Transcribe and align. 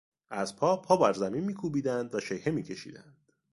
اسبها 0.31 0.77
پا 0.77 0.97
بر 0.97 1.13
زمین 1.13 1.43
میکوبیدند 1.43 2.15
و 2.15 2.19
شیهه 2.19 2.49
میکشیدند. 2.49 3.25